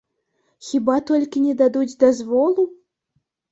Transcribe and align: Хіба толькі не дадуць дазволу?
Хіба 0.69 0.95
толькі 1.09 1.45
не 1.45 1.53
дадуць 1.61 1.99
дазволу? 2.07 2.69